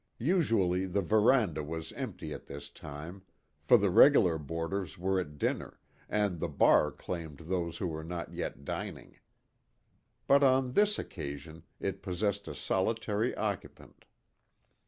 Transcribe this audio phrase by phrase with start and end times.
[0.17, 3.21] Usually the veranda was empty at this time,
[3.61, 8.33] for the regular boarders were at dinner, and the bar claimed those who were not
[8.33, 9.19] yet dining.
[10.25, 14.05] But on this occasion it possessed a solitary occupant.